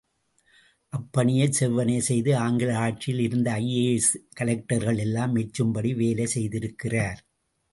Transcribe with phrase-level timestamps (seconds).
[0.93, 7.21] அப்பணியையும் செவ்வனே செய்து, ஆங்கில ஆட்சியில் இருந்த ஐ.ஏ.ஏஸ் கலெக்டர்களெல்லாம் மெச்சும்படி வேலை செய்திருக்கிறார்.